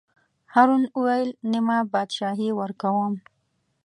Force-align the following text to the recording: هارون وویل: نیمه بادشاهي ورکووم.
هارون 0.53 0.83
وویل: 0.97 1.29
نیمه 1.51 1.77
بادشاهي 1.91 2.49
ورکووم. 2.59 3.13